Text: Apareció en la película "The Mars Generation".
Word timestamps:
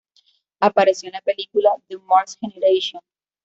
Apareció 0.59 1.09
en 1.09 1.13
la 1.13 1.21
película 1.21 1.75
"The 1.87 1.99
Mars 1.99 2.35
Generation". 2.41 3.03